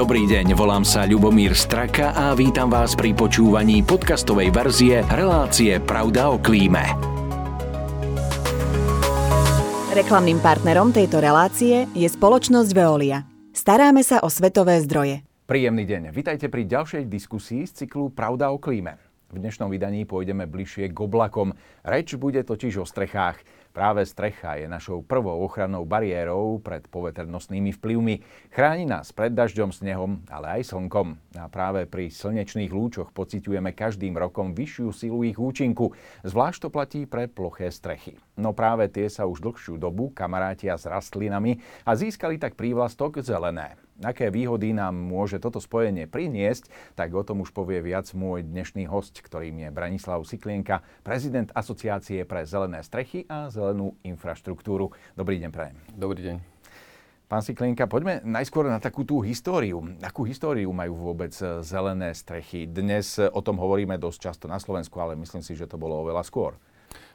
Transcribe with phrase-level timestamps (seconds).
[0.00, 6.32] Dobrý deň, volám sa Ľubomír Straka a vítam vás pri počúvaní podcastovej verzie relácie Pravda
[6.32, 6.80] o klíme.
[9.92, 13.28] Reklamným partnerom tejto relácie je spoločnosť Veolia.
[13.52, 15.20] Staráme sa o svetové zdroje.
[15.44, 16.16] Príjemný deň.
[16.16, 18.96] Vitajte pri ďalšej diskusii z cyklu Pravda o klíme.
[19.28, 21.52] V dnešnom vydaní pôjdeme bližšie k oblakom.
[21.84, 23.36] Reč bude totiž o strechách.
[23.70, 28.18] Práve strecha je našou prvou ochrannou bariérou pred poveternostnými vplyvmi.
[28.50, 31.14] Chráni nás pred dažďom, snehom, ale aj slnkom.
[31.38, 35.94] A práve pri slnečných lúčoch pociťujeme každým rokom vyššiu silu ich účinku.
[36.26, 38.18] Zvlášť to platí pre ploché strechy.
[38.34, 43.78] No práve tie sa už dlhšiu dobu kamarátia s rastlinami a získali tak prívlastok zelené.
[44.00, 48.88] Aké výhody nám môže toto spojenie priniesť, tak o tom už povie viac môj dnešný
[48.88, 54.96] host, ktorým je Branislav Siklienka, prezident Asociácie pre zelené strechy a zelenú infraštruktúru.
[55.12, 55.76] Dobrý deň, prajem.
[55.92, 56.36] Dobrý deň.
[57.28, 59.84] Pán Siklienka, poďme najskôr na takú tú históriu.
[60.00, 62.64] Akú históriu majú vôbec zelené strechy?
[62.64, 66.24] Dnes o tom hovoríme dosť často na Slovensku, ale myslím si, že to bolo oveľa
[66.24, 66.56] skôr.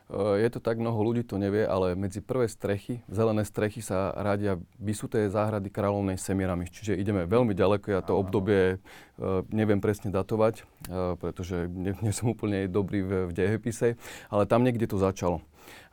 [0.05, 4.13] Eh, je to tak, mnoho ľudí to nevie, ale medzi prvé strechy, zelené strechy sa
[4.13, 6.69] radia vysuté záhrady kráľovnej Semiramis.
[6.69, 12.13] Čiže ideme veľmi ďaleko, ja to obdobie eh, neviem presne datovať, eh, pretože nie, nie
[12.13, 13.97] som úplne dobrý v, v dejepise,
[14.29, 15.41] ale tam niekde to začalo.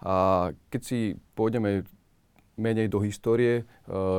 [0.05, 0.99] A keď si
[1.33, 1.89] pôjdeme
[2.57, 3.65] menej do histórie,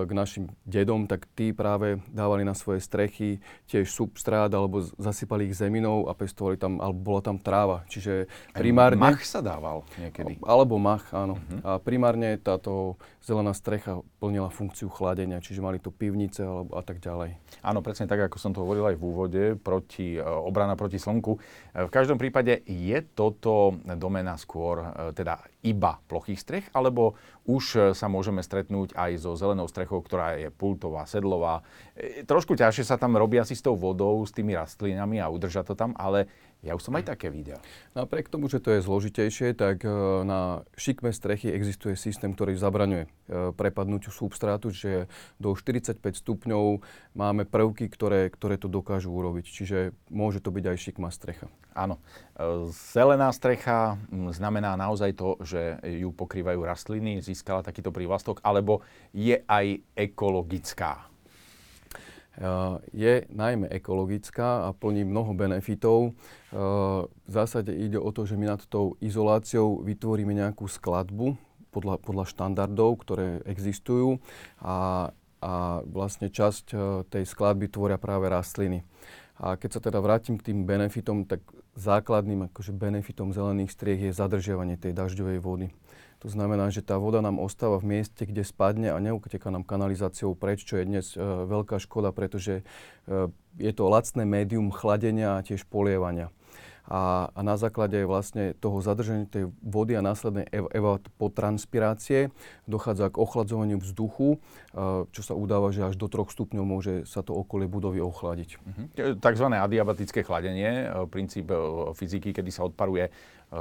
[0.03, 5.55] k našim dedom, tak tí práve dávali na svoje strechy tiež substrát alebo zasypali ich
[5.55, 7.87] zeminou a pestovali tam, alebo bola tam tráva.
[7.87, 8.99] Čiže primárne...
[8.99, 10.37] Mach sa dával niekedy.
[10.43, 11.39] Alebo mach, áno.
[11.39, 11.61] Uh-huh.
[11.63, 16.99] A primárne táto zelená strecha plnila funkciu chladenia, čiže mali to pivnice alebo a tak
[16.99, 17.39] ďalej.
[17.63, 21.39] Áno, presne tak, ako som to hovoril aj v úvode, proti, e, obrana proti slnku.
[21.39, 24.83] E, v každom prípade je toto domena skôr
[25.15, 27.15] teda iba plochých strech, alebo
[27.47, 31.59] už sa môžeme stretnúť aj so zelenou strechou, ktorá je pultová, sedlová.
[31.91, 35.67] E, trošku ťažšie sa tam robí asi s tou vodou, s tými rastlinami a udrža
[35.67, 36.31] to tam, ale
[36.63, 37.59] ja už som aj také videl.
[37.91, 39.91] Napriek tomu, že to je zložitejšie, tak e,
[40.23, 43.09] na šikme strechy existuje systém, ktorý zabraňuje e,
[43.51, 45.11] prepadnutiu substrátu, že
[45.43, 46.79] do 45 stupňov
[47.19, 49.45] máme prvky, ktoré, ktoré to dokážu urobiť.
[49.45, 49.77] Čiže
[50.07, 51.51] môže to byť aj šikma strecha.
[51.75, 51.99] Áno.
[52.39, 53.99] E, zelená strecha
[54.31, 61.12] znamená naozaj to, že ju pokrývajú rastliny, získala takýto prívlastok, alebo je aj ekologická?
[62.89, 66.17] Je najmä ekologická a plní mnoho benefitov.
[66.49, 71.37] V zásade ide o to, že my nad tou izoláciou vytvoríme nejakú skladbu
[71.69, 74.17] podľa, podľa štandardov, ktoré existujú
[74.61, 75.09] a,
[75.45, 75.53] a
[75.85, 76.65] vlastne časť
[77.13, 78.81] tej skladby tvoria práve rastliny.
[79.37, 81.41] A keď sa teda vrátim k tým benefitom, tak
[81.73, 85.67] základným akože benefitom zelených striech je zadržiavanie tej dažďovej vody.
[86.23, 90.39] To znamená, že tá voda nám ostáva v mieste, kde spadne a neuteká nám kanalizáciou
[90.39, 93.27] preč, čo je dnes e, veľká škoda, pretože e,
[93.59, 96.31] je to lacné médium chladenia a tiež polievania.
[96.83, 102.27] A, a na základe vlastne toho zadržania tej vody a následnej ev- evapotranspirácie
[102.67, 107.23] dochádza k ochladzovaniu vzduchu, e, čo sa udáva, že až do 3 stupňov môže sa
[107.23, 108.49] to okolie budovy ochladiť.
[108.59, 109.15] Uh-huh.
[109.15, 111.55] Takzvané adiabatické chladenie, e, princíp e,
[111.95, 113.07] fyziky, kedy sa odparuje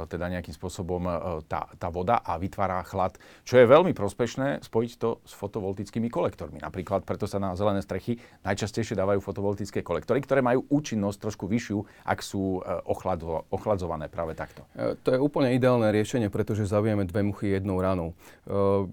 [0.09, 1.11] teda nejakým spôsobom e,
[1.45, 3.15] tá, tá voda a vytvára chlad,
[3.45, 6.59] čo je veľmi prospešné spojiť to s fotovoltickými kolektormi.
[6.61, 11.77] Napríklad preto sa na zelené strechy najčastejšie dávajú fotovoltické kolektory, ktoré majú účinnosť trošku vyššiu,
[12.09, 14.65] ak sú e, ochladzo, ochladzované práve takto.
[14.75, 18.17] To je úplne ideálne riešenie, pretože zavieme dve muchy jednou ranou.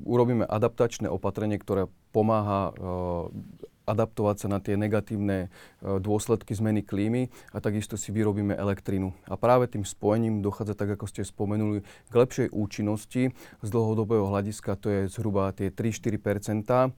[0.04, 2.74] Urobíme adaptačné opatrenie, ktoré pomáha
[3.90, 5.48] adaptovať sa na tie negatívne e,
[5.98, 9.10] dôsledky zmeny klímy a takisto si vyrobíme elektrínu.
[9.26, 14.78] A práve tým spojením dochádza, tak ako ste spomenuli, k lepšej účinnosti z dlhodobého hľadiska,
[14.78, 16.94] to je zhruba tie 3-4%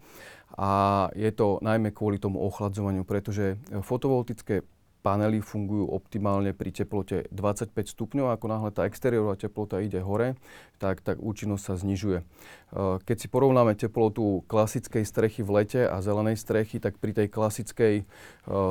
[0.53, 0.71] a
[1.17, 4.61] je to najmä kvôli tomu ochladzovaniu, pretože fotovoltické
[5.03, 8.33] panely fungujú optimálne pri teplote 25 stupňov.
[8.39, 10.39] Ako náhle tá exteriérová teplota ide hore,
[10.79, 12.19] tak, tak účinnosť sa znižuje.
[12.23, 17.29] Eh, keď si porovnáme teplotu klasickej strechy v lete a zelenej strechy, tak pri tej
[17.29, 18.05] klasickej eh,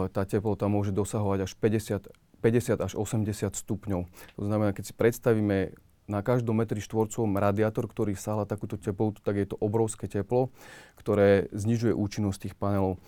[0.10, 4.02] tá teplota môže dosahovať až 50, 50 až 80 stupňov.
[4.40, 5.76] To znamená, keď si predstavíme
[6.10, 10.52] na každom metri štvorcovom radiátor, ktorý sáhla takúto teplotu, tak je to obrovské teplo,
[11.00, 13.00] ktoré znižuje účinnosť tých panelov.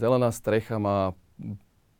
[0.00, 1.12] Zelená strecha má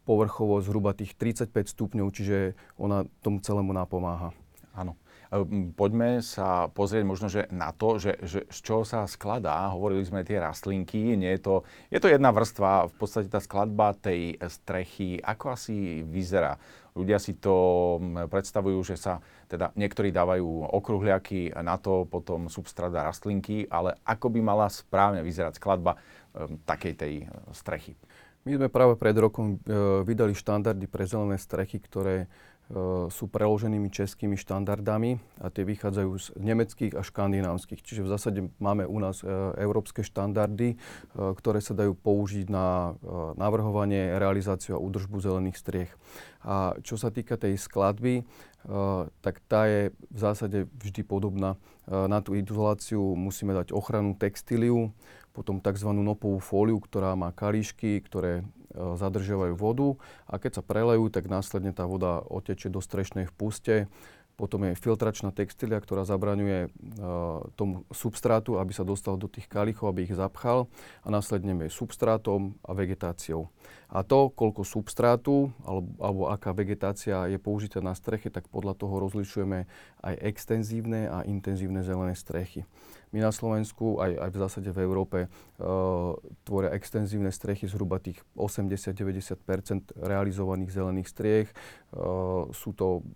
[0.06, 4.30] povrchovo zhruba tých 35 stupňov, čiže ona tomu celému napomáha.
[4.70, 4.94] Áno.
[5.32, 5.42] E,
[5.74, 9.74] poďme sa pozrieť možno že na to, že, že z čoho sa skladá.
[9.74, 11.54] Hovorili sme tie rastlinky, nie je to,
[11.90, 16.54] je to jedna vrstva, v podstate tá skladba tej strechy, ako asi vyzerá.
[16.96, 17.52] Ľudia si to
[18.32, 19.20] predstavujú, že sa
[19.52, 25.60] teda niektorí dávajú okruhliaky na to, potom substrát rastlinky, ale ako by mala správne vyzerať
[25.60, 26.00] skladba
[26.32, 27.12] um, takej tej
[27.52, 28.00] strechy?
[28.46, 29.58] My sme práve pred rokom
[30.06, 32.30] vydali štandardy pre zelené strechy, ktoré
[32.66, 37.78] E, sú preloženými českými štandardami a tie vychádzajú z nemeckých a škandinávskych.
[37.78, 39.30] Čiže v zásade máme u nás e,
[39.62, 40.76] európske štandardy, e,
[41.14, 42.98] ktoré sa dajú použiť na
[43.38, 45.92] navrhovanie, realizáciu a údržbu zelených striech.
[46.42, 48.22] A čo sa týka tej skladby,
[49.22, 51.54] tak tá je v zásade vždy podobná.
[51.86, 54.90] Na tú izoláciu musíme dať ochranu textíliu,
[55.36, 55.92] potom tzv.
[55.92, 59.88] nopovú fóliu, ktorá má kalíšky, ktoré E, zadržiavajú vodu
[60.28, 63.76] a keď sa prelejú, tak následne tá voda otečie do strešnej v puste.
[64.36, 66.70] Potom je filtračná textília, ktorá zabraňuje e,
[67.56, 70.68] tomu substrátu, aby sa dostal do tých kalichov, aby ich zapchal
[71.00, 73.48] a následne je substrátom a vegetáciou.
[73.86, 78.98] A to, koľko substrátu alebo, alebo aká vegetácia je použitá na streche, tak podľa toho
[78.98, 79.70] rozlišujeme
[80.02, 82.66] aj extenzívne a intenzívne zelené strechy.
[83.14, 88.18] My na Slovensku, aj, aj v zásade v Európe, uh, tvoria extenzívne strechy zhruba tých
[88.34, 91.48] 80-90% realizovaných zelených striech.
[91.94, 93.06] Uh, sú to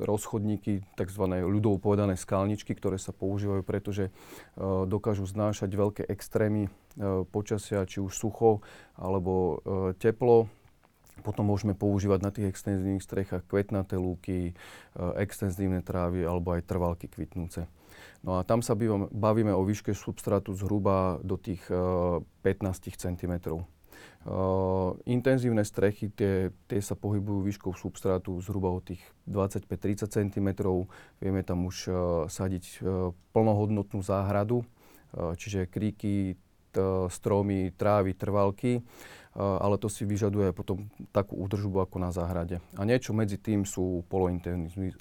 [0.00, 1.24] rozchodníky, tzv.
[1.44, 6.72] ľudovo povedané skalničky, ktoré sa používajú, pretože uh, dokážu znášať veľké extrémy
[7.30, 8.62] počasia, či už sucho
[8.94, 9.54] alebo uh,
[9.98, 10.46] teplo.
[11.22, 14.52] Potom môžeme používať na tých extenzívnych strechách kvetnaté lúky,
[15.14, 17.70] extenzívne trávy alebo aj trvalky kvitnúce.
[18.24, 23.34] No a tam sa bavíme, o výške substrátu zhruba do tých uh, 15 cm.
[24.24, 30.48] Uh, intenzívne strechy, tie, tie sa pohybujú výškou substrátu zhruba od tých 25-30 cm.
[31.20, 31.94] Vieme tam už uh,
[32.32, 36.40] sadiť uh, plnohodnotnú záhradu, uh, čiže kríky,
[37.08, 38.82] stromy, trávy, trvalky
[39.34, 42.62] ale to si vyžaduje potom takú údržbu ako na záhrade.
[42.78, 44.06] A niečo medzi tým sú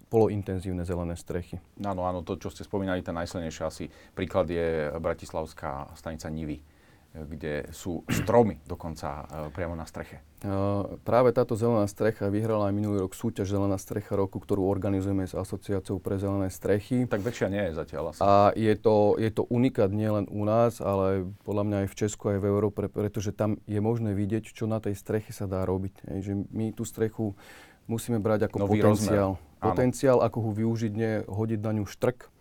[0.09, 1.61] polointenzívne zelené strechy.
[1.85, 3.85] Áno, áno, to, čo ste spomínali, ten najsilnejší asi
[4.17, 6.65] príklad je Bratislavská stanica Nivy
[7.13, 10.25] kde sú stromy dokonca e, priamo na streche.
[10.43, 15.23] Uh, práve táto zelená strecha vyhrala aj minulý rok súťaž Zelená strecha roku, ktorú organizujeme
[15.23, 17.07] s Asociáciou pre zelené strechy.
[17.07, 18.19] Tak väčšia nie je zatiaľ asi.
[18.19, 22.23] A je to, je to unikát nielen u nás, ale podľa mňa aj v Česku,
[22.35, 26.11] aj v Európe, pretože tam je možné vidieť, čo na tej streche sa dá robiť.
[26.11, 27.37] Hej, že my tú strechu
[27.87, 29.39] musíme brať ako Nový potenciál.
[29.39, 29.63] Rozmer.
[29.63, 32.32] Potenciál, ako ho využiť, nie hodiť na ňu štrk,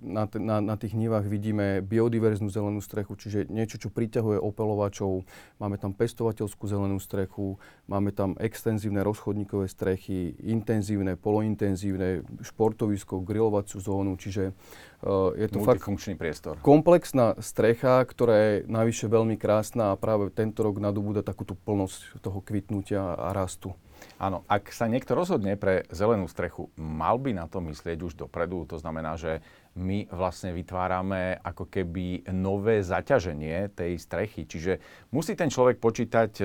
[0.00, 5.28] na, na, na tých nivách vidíme biodiverznú zelenú strechu, čiže niečo, čo priťahuje opelovačov.
[5.60, 14.16] Máme tam pestovateľskú zelenú strechu, máme tam extenzívne rozchodníkové strechy, intenzívne, polointenzívne, športovisko, grilovaciu zónu,
[14.16, 14.56] čiže
[15.04, 15.84] uh, je to fakt
[16.16, 16.56] priestor.
[16.64, 22.40] komplexná strecha, ktorá je navyše veľmi krásna a práve tento rok nadobúda takúto plnosť toho
[22.40, 23.76] kvitnutia a rastu.
[24.20, 28.64] Áno, ak sa niekto rozhodne pre zelenú strechu, mal by na to myslieť už dopredu.
[28.70, 29.42] To znamená, že
[29.74, 34.46] my vlastne vytvárame ako keby nové zaťaženie tej strechy.
[34.46, 34.78] Čiže
[35.10, 36.44] musí ten človek počítať e,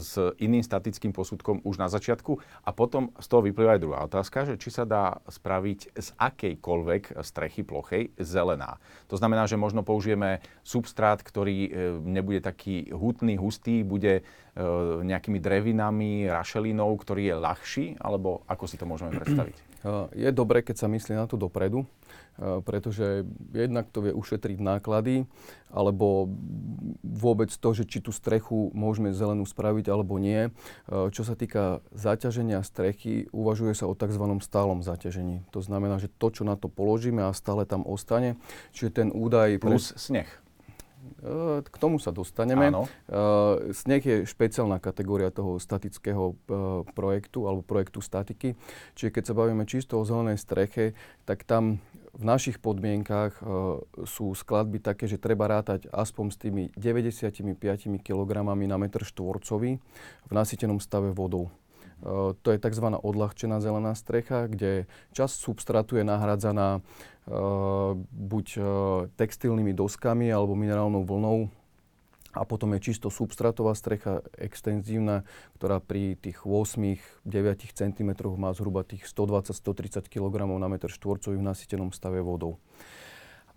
[0.00, 4.48] s iným statickým posudkom už na začiatku a potom z toho vyplýva aj druhá otázka,
[4.48, 8.80] že či sa dá spraviť z akejkoľvek strechy plochej zelená.
[9.12, 14.62] To znamená, že možno použijeme substrát, ktorý e, nebude taký hutný, hustý, bude e,
[15.04, 19.69] nejakými drevinami, rašelinou, ktorý je ľahší, alebo ako si to môžeme predstaviť?
[20.12, 21.88] Je dobré, keď sa myslí na to dopredu,
[22.68, 25.24] pretože jednak to vie ušetriť náklady,
[25.72, 26.28] alebo
[27.00, 30.52] vôbec to, že či tú strechu môžeme zelenú spraviť alebo nie.
[30.88, 34.24] Čo sa týka zaťaženia strechy, uvažuje sa o tzv.
[34.44, 35.48] stálom zaťažení.
[35.52, 38.36] To znamená, že to, čo na to položíme a stále tam ostane,
[38.76, 39.60] čiže ten údaj...
[39.60, 40.00] Plus pre...
[40.00, 40.30] sneh.
[41.64, 42.72] K tomu sa dostaneme.
[42.72, 42.84] Áno.
[43.72, 46.36] Sneh je špeciálna kategória toho statického
[46.92, 48.56] projektu alebo projektu statiky.
[48.96, 50.92] Čiže keď sa bavíme čisto o zelenej streche,
[51.24, 51.80] tak tam
[52.10, 53.42] v našich podmienkách e,
[54.04, 57.56] sú skladby také, že treba rátať aspoň s tými 95
[58.02, 59.78] kg na metr štvorcový
[60.26, 61.48] v nasýtenom stave vodou.
[62.02, 62.86] E, to je tzv.
[62.90, 66.80] odľahčená zelená strecha, kde časť substrátu je nahradzaná e,
[68.10, 68.46] buď
[69.14, 71.50] textilnými doskami alebo minerálnou vlnou
[72.30, 75.26] a potom je čisto substratová strecha extenzívna,
[75.58, 77.26] ktorá pri tých 8-9
[77.74, 82.62] cm má zhruba tých 120-130 kg na meter štvorcový v nasýtenom stave vodou.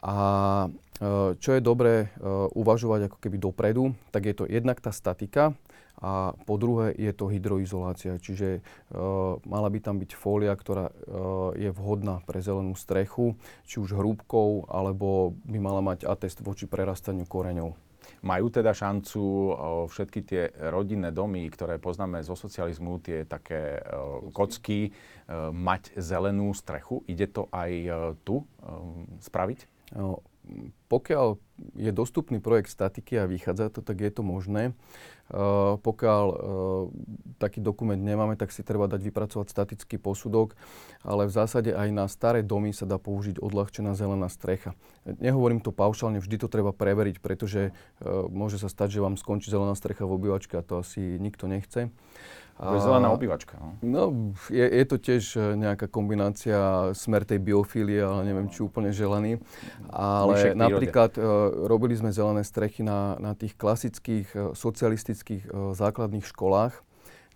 [0.02, 0.68] A
[1.40, 2.16] čo je dobré
[2.56, 5.52] uvažovať ako keby dopredu, tak je to jednak tá statika
[6.00, 8.66] a po druhé je to hydroizolácia, čiže
[9.46, 10.90] mala by tam byť fólia, ktorá
[11.54, 13.36] je vhodná pre zelenú strechu,
[13.68, 17.76] či už hrúbkou, alebo by mala mať atest voči prerastaniu koreňov.
[18.24, 19.22] Majú teda šancu
[19.92, 23.80] všetky tie rodinné domy, ktoré poznáme zo socializmu, tie také
[24.32, 24.92] kocky,
[25.52, 27.04] mať zelenú strechu?
[27.08, 27.72] Ide to aj
[28.28, 28.44] tu
[29.24, 29.60] spraviť?
[30.92, 34.74] Pokiaľ je dostupný projekt statiky a vychádza to, tak je to možné.
[35.32, 36.36] Uh, pokiaľ uh,
[37.40, 40.54] taký dokument nemáme, tak si treba dať vypracovať statický posudok,
[41.00, 44.76] ale v zásade aj na staré domy sa dá použiť odľahčená zelená strecha.
[45.08, 49.48] Nehovorím to paušálne, vždy to treba preveriť, pretože uh, môže sa stať, že vám skončí
[49.48, 51.88] zelená strecha v obývačke a to asi nikto nechce.
[52.62, 53.58] To je zelená obývačka.
[53.58, 54.02] No, no
[54.54, 55.24] je, je to tiež
[55.58, 59.42] nejaká kombinácia smer tej biofílie, ale neviem, či úplne želaný.
[59.90, 66.26] Ale napríklad uh, robili sme zelené strechy na, na tých klasických uh, socialistických uh, základných
[66.26, 66.74] školách,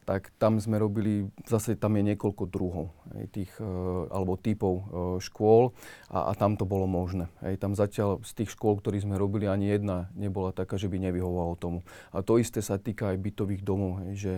[0.07, 4.88] tak tam sme robili, zase tam je niekoľko druhov hej, tých, uh, alebo typov
[5.19, 5.75] škôl
[6.07, 7.27] a, a tam to bolo možné.
[7.43, 10.97] Hej, tam zatiaľ z tých škôl, ktorých sme robili, ani jedna nebola taká, že by
[11.12, 11.79] nevyhovovalo tomu.
[12.15, 14.33] A to isté sa týka aj bytových domov, hej, že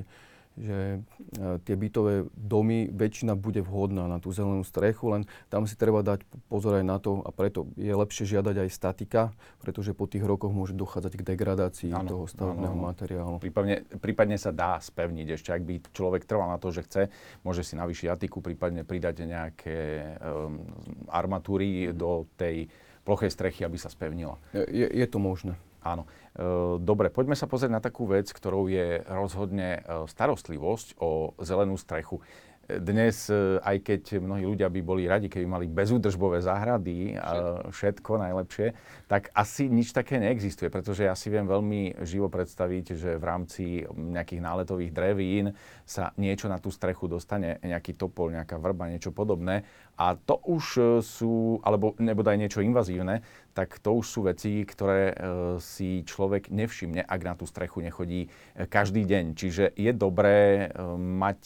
[0.60, 1.00] že
[1.40, 6.04] e, tie bytové domy, väčšina bude vhodná na tú zelenú strechu, len tam si treba
[6.04, 9.22] dať pozor aj na to a preto je lepšie žiadať aj statika,
[9.64, 12.88] pretože po tých rokoch môže dochádzať k degradácii ano, toho stavebného ano.
[12.92, 13.36] materiálu.
[13.40, 17.02] Prípadne, prípadne sa dá spevniť ešte, ak by človek trval na to, že chce,
[17.48, 19.78] môže si navýšiť atiku, prípadne pridať nejaké
[20.20, 20.60] um,
[21.08, 22.68] armatúry do tej
[23.08, 24.36] plochej strechy, aby sa spevnila.
[24.54, 25.56] Je, je to možné.
[25.80, 26.04] Áno.
[26.40, 31.76] E, dobre, poďme sa pozrieť na takú vec, ktorou je rozhodne e, starostlivosť o zelenú
[31.76, 32.24] strechu.
[32.70, 38.24] Dnes, e, aj keď mnohí ľudia by boli radi, keby mali bezúdržbové záhrady a všetko
[38.24, 38.72] najlepšie,
[39.12, 43.64] tak asi nič také neexistuje, pretože ja si viem veľmi živo predstaviť, že v rámci
[43.90, 45.52] nejakých náletových drevín
[45.84, 49.68] sa niečo na tú strechu dostane, nejaký topol, nejaká vrba, niečo podobné.
[50.00, 50.66] A to už
[51.04, 53.20] sú, alebo nebodaj niečo invazívne,
[53.52, 55.16] tak to už sú veci, ktoré e,
[55.60, 59.36] si človek nevšimne, ak na tú strechu nechodí e, každý deň.
[59.36, 61.42] Čiže je dobré e, mať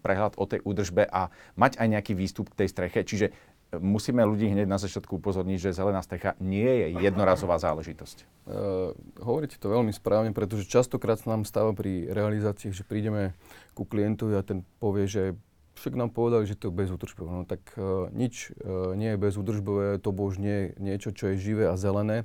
[0.00, 1.28] prehľad o tej údržbe a
[1.60, 3.04] mať aj nejaký výstup k tej streche.
[3.04, 3.36] Čiže
[3.76, 8.46] musíme ľudí hneď na začiatku upozorniť, že zelená strecha nie je jednorazová záležitosť.
[8.46, 13.34] Uh, hovoríte to veľmi správne, pretože častokrát sa nám stáva pri realizácii, že prídeme
[13.74, 15.22] ku klientovi a ten povie, že
[15.76, 17.30] však nám povedali, že to je bezúdržbové.
[17.30, 21.40] No tak uh, nič uh, nie je bezúdržbové, to bož nie je niečo, čo je
[21.40, 22.24] živé a zelené.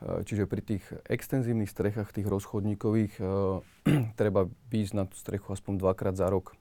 [0.00, 3.60] Uh, čiže pri tých extenzívnych strechách, tých rozchodníkových, uh,
[4.20, 6.56] treba ísť na tú strechu aspoň dvakrát za rok,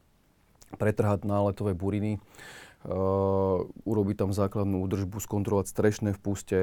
[0.76, 6.60] pretrhať náletové buriny, Uh, urobiť tam základnú údržbu, skontrolovať strešné v puste,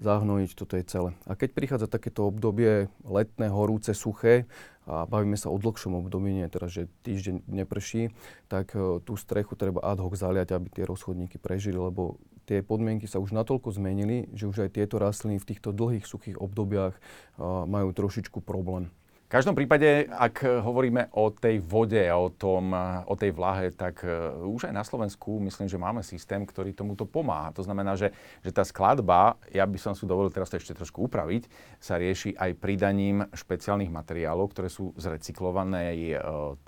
[0.00, 1.10] zahnojiť, toto je celé.
[1.28, 4.48] A keď prichádza takéto obdobie letné, horúce, suché,
[4.86, 8.14] a bavíme sa o dlhšom období, nie teda, že týždeň neprší,
[8.46, 13.10] tak uh, tú strechu treba ad hoc zaliať, aby tie rozchodníky prežili, lebo tie podmienky
[13.10, 17.66] sa už natoľko zmenili, že už aj tieto rastliny v týchto dlhých suchých obdobiach uh,
[17.66, 18.94] majú trošičku problém.
[19.26, 22.70] V každom prípade, ak hovoríme o tej vode a o, tom,
[23.10, 27.10] o tej vlahe, tak e, už aj na Slovensku myslím, že máme systém, ktorý tomuto
[27.10, 27.50] pomáha.
[27.58, 28.14] To znamená, že,
[28.46, 31.50] že tá skladba, ja by som si dovolil teraz to ešte trošku upraviť,
[31.82, 36.14] sa rieši aj pridaním špeciálnych materiálov, ktoré sú z, e,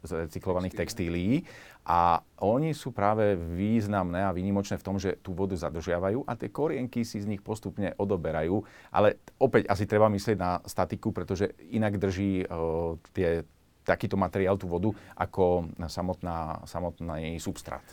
[0.02, 1.46] z recyklovaných textílií
[1.88, 6.52] a oni sú práve významné a výnimočné v tom, že tú vodu zadržiavajú a tie
[6.52, 8.60] korienky si z nich postupne odoberajú.
[8.92, 12.44] Ale opäť asi treba myslieť na statiku, pretože inak drží
[13.12, 13.44] tie,
[13.84, 17.84] takýto materiál tú vodu ako samotná, samotný substrát.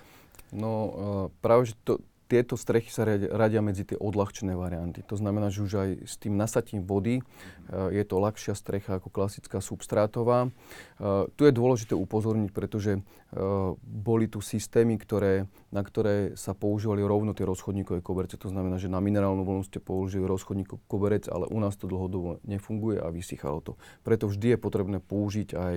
[0.51, 5.05] No uh, práve, že to, tieto strechy sa radia, medzi tie odľahčené varianty.
[5.05, 9.13] To znamená, že už aj s tým nasatím vody uh, je to ľahšia strecha ako
[9.13, 10.49] klasická substrátová.
[10.97, 17.05] Uh, tu je dôležité upozorniť, pretože uh, boli tu systémy, ktoré, na ktoré sa používali
[17.05, 18.41] rovno tie rozchodníkové koberce.
[18.41, 22.41] To znamená, že na minerálnu vlnu ste použili rozchodníkový koberec, ale u nás to dlhodobo
[22.41, 23.71] nefunguje a vysychalo to.
[24.01, 25.75] Preto vždy je potrebné použiť aj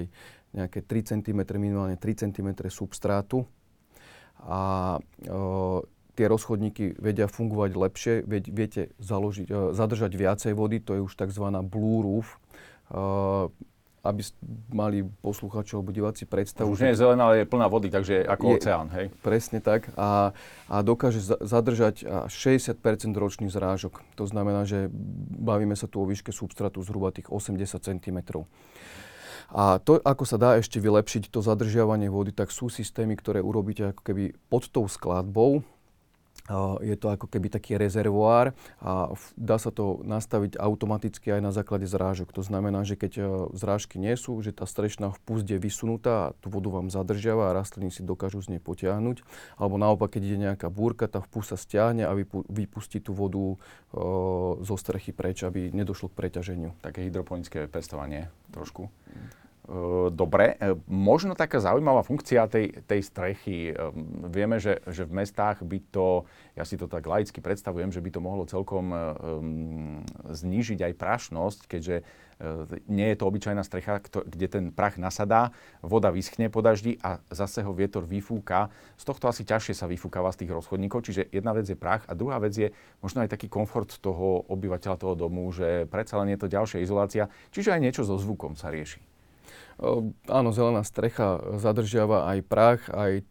[0.56, 3.44] nejaké 3 cm, minimálne 3 cm substrátu
[4.40, 4.96] a
[6.18, 11.46] tie rozchodníky vedia fungovať lepšie, viete založiť, uh, zadržať viacej vody, to je už tzv.
[11.62, 12.42] blue roof.
[12.90, 13.46] Uh,
[14.08, 14.22] aby
[14.72, 16.72] mali posluchači alebo diváci predstavu.
[16.72, 19.06] Už nie je zelená, ale je plná vody, takže ako je, oceán, hej?
[19.20, 19.90] Presne tak.
[19.98, 20.32] A,
[20.70, 22.78] a dokáže za, zadržať 60%
[23.12, 24.00] ročných zrážok.
[24.16, 24.88] To znamená, že
[25.42, 28.18] bavíme sa tu o výške substratu zhruba tých 80 cm.
[29.48, 33.96] A to, ako sa dá ešte vylepšiť to zadržiavanie vody, tak sú systémy, ktoré urobíte
[33.96, 35.64] ako keby pod tou skladbou,
[36.80, 41.84] je to ako keby taký rezervoár a dá sa to nastaviť automaticky aj na základe
[41.84, 42.32] zrážok.
[42.32, 46.32] To znamená, že keď e, zrážky nie sú, že tá strešná vpust je vysunutá a
[46.40, 49.20] tú vodu vám zadržiava a rastliny si dokážu z nej potiahnuť.
[49.60, 52.12] Alebo naopak, keď ide nejaká búrka, tá vpust sa stiahne a
[52.48, 53.56] vypustí tú vodu e,
[54.64, 56.72] zo strechy preč, aby nedošlo k preťaženiu.
[56.80, 58.88] Také hydroponické pestovanie trošku.
[60.10, 60.56] Dobre.
[60.88, 63.76] Možno taká zaujímavá funkcia tej, tej strechy.
[64.32, 66.24] Vieme, že, že v mestách by to,
[66.56, 68.96] ja si to tak laicky predstavujem, že by to mohlo celkom
[70.32, 72.00] znížiť aj prašnosť, keďže
[72.86, 75.50] nie je to obyčajná strecha, kde ten prach nasadá,
[75.82, 78.70] voda vyschne po daždi a zase ho vietor vyfúka.
[78.94, 82.14] Z tohto asi ťažšie sa vyfúkava z tých rozchodníkov, čiže jedna vec je prach a
[82.14, 82.70] druhá vec je
[83.02, 87.26] možno aj taký komfort toho obyvateľa toho domu, že predsa len je to ďalšia izolácia,
[87.50, 89.02] čiže aj niečo so zvukom sa rieši.
[90.26, 93.22] Áno, zelená strecha zadržiava aj prach, aj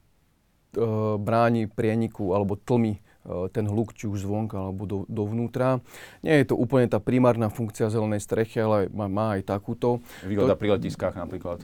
[1.20, 5.84] bráni prieniku alebo tlmy E, ten hluk, či už zvonka alebo do, dovnútra.
[6.24, 10.00] Nie je to úplne tá primárna funkcia zelenej strechy, ale má, má aj takúto.
[10.24, 11.60] Výhoda to, pri letiskách napríklad.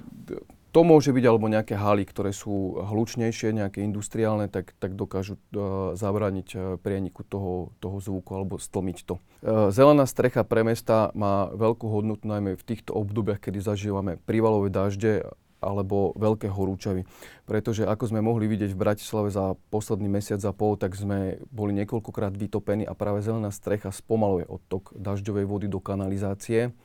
[0.74, 5.94] To môže byť alebo nejaké haly, ktoré sú hlučnejšie, nejaké industriálne, tak, tak dokážu uh,
[5.94, 9.22] zabrániť uh, prieniku toho, toho zvuku alebo stlmiť to.
[9.46, 14.74] Uh, zelená strecha pre mesta má veľkú hodnotu najmä v týchto obdobiach, kedy zažívame prívalové
[14.74, 15.30] dažde
[15.64, 17.08] alebo veľké horúčavy.
[17.48, 21.72] Pretože ako sme mohli vidieť v Bratislave za posledný mesiac a pol, tak sme boli
[21.78, 26.76] niekoľkokrát vytopení a práve zelená strecha spomaluje odtok dažďovej vody do kanalizácie.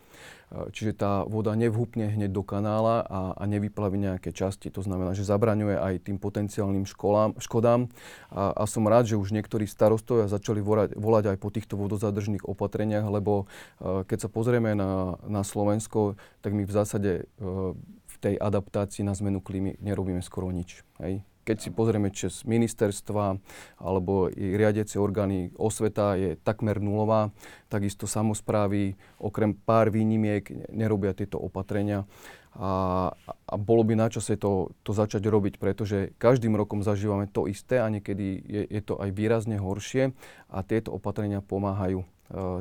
[0.49, 4.73] E, čiže tá voda nevhupne hneď do kanála a, a nevyplaví nejaké časti.
[4.73, 7.93] To znamená, že zabraňuje aj tým potenciálnym školám, škodám.
[8.33, 12.45] A, a som rád, že už niektorí starostovia začali volať, volať aj po týchto vodozadržných
[12.45, 17.73] opatreniach, lebo uh, keď sa pozrieme na, na Slovensko, tak my v zásade uh,
[18.19, 20.83] tej adaptácii na zmenu klímy nerobíme skoro nič.
[20.99, 21.23] Hej.
[21.49, 23.41] Keď si pozrieme čes ministerstva
[23.81, 27.33] alebo i riadiace orgány, osveta je takmer nulová,
[27.73, 32.05] takisto samozprávy, okrem pár výnimiek, nerobia tieto opatrenia.
[32.53, 33.09] A,
[33.49, 37.81] a bolo by na čase to, to začať robiť, pretože každým rokom zažívame to isté
[37.81, 40.13] a niekedy je, je to aj výrazne horšie
[40.53, 42.05] a tieto opatrenia pomáhajú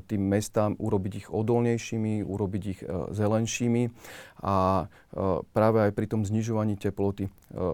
[0.07, 3.83] tým mestám urobiť ich odolnejšími, urobiť ich eh, zelenšími
[4.43, 7.27] a eh, práve aj pri tom znižovaní teploty.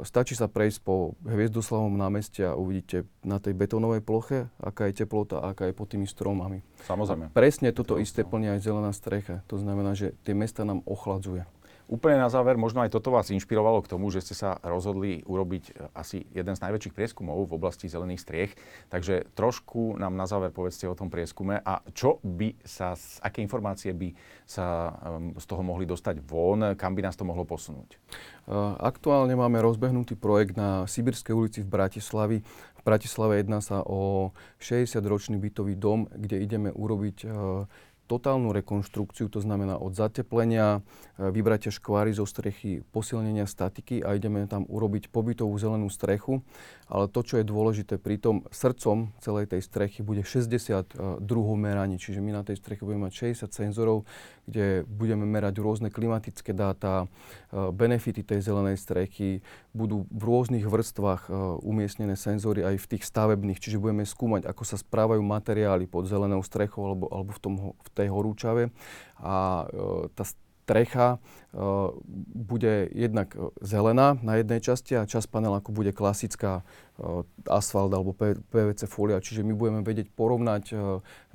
[0.05, 5.41] Stačí sa prejsť po Hviezdoslavom námeste a uvidíte na tej betónovej ploche, aká je teplota,
[5.41, 6.61] aká je pod tými stromami.
[6.85, 7.33] Samozrejme.
[7.33, 9.41] A presne toto isté plní aj zelená strecha.
[9.49, 11.49] To znamená, že tie mesta nám ochladzuje.
[11.91, 15.63] Úplne na záver, možno aj toto vás inšpirovalo k tomu, že ste sa rozhodli urobiť
[15.67, 18.51] e, asi jeden z najväčších prieskumov v oblasti zelených striech.
[18.87, 23.91] Takže trošku nám na záver povedzte o tom prieskume a čo by sa, aké informácie
[23.91, 24.15] by
[24.47, 24.95] sa
[25.35, 27.95] z toho mohli dostať von, kam by nás to mohlo posunúť?
[27.95, 27.97] E,
[28.79, 32.39] aktuálne máme rozbehnutý projekt na Sibirskej ulici v Bratislavi.
[32.79, 37.27] V Bratislave jedná sa o 60-ročný bytový dom, kde ideme urobiť e,
[38.13, 40.85] totálnu rekonštrukciu, to znamená od zateplenia,
[41.17, 46.45] e, vybratia škváry zo strechy, posilnenia statiky a ideme tam urobiť pobytovú zelenú strechu.
[46.85, 51.57] Ale to, čo je dôležité, pri tom srdcom celej tej strechy bude 60 e, druhov
[51.57, 54.05] meraní, čiže my na tej streche budeme mať 60 senzorov,
[54.45, 57.09] kde budeme merať rôzne klimatické dáta,
[57.49, 59.41] e, benefity tej zelenej strechy,
[59.73, 61.33] budú v rôznych vrstvách
[61.65, 66.45] umiestnené senzory aj v tých stavebných, čiže budeme skúmať, ako sa správajú materiály pod zelenou
[66.45, 68.71] strechou alebo, alebo v, tom, v tej horúčave
[69.19, 70.23] a e, tá
[70.63, 71.57] strecha e,
[72.35, 78.87] bude jednak zelená na jednej časti a časť paneláku bude klasická e, asfalt alebo PVC
[78.87, 79.19] folia.
[79.19, 80.71] Čiže my budeme vedieť porovnať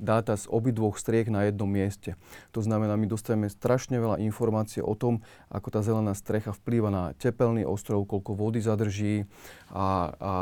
[0.01, 2.17] dáta z obidvoch striech na jednom mieste.
[2.57, 5.21] To znamená, my dostaneme strašne veľa informácií o tom,
[5.53, 9.29] ako tá zelená strecha vplýva na tepelný ostrov, koľko vody zadrží
[9.69, 9.85] a, a,
[10.17, 10.33] a,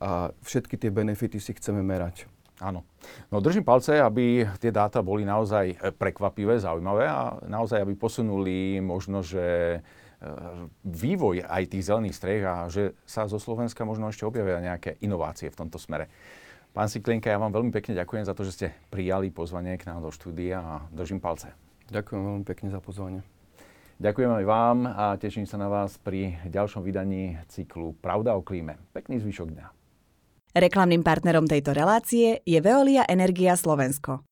[0.00, 2.24] a všetky tie benefity si chceme merať.
[2.64, 2.80] Áno.
[3.28, 9.20] No držím palce, aby tie dáta boli naozaj prekvapivé, zaujímavé a naozaj, aby posunuli možno,
[9.20, 9.80] že e,
[10.80, 15.52] vývoj aj tých zelených striech a že sa zo Slovenska možno ešte objavia nejaké inovácie
[15.52, 16.08] v tomto smere.
[16.72, 20.00] Pán Siklienka, ja vám veľmi pekne ďakujem za to, že ste prijali pozvanie k nám
[20.00, 21.52] do štúdia a držím palce.
[21.92, 23.20] Ďakujem veľmi pekne za pozvanie.
[24.00, 28.74] Ďakujem aj vám a teším sa na vás pri ďalšom vydaní cyklu Pravda o klíme.
[28.90, 29.83] Pekný zvyšok dňa.
[30.54, 34.22] Reklamným partnerom tejto relácie je Veolia Energia Slovensko.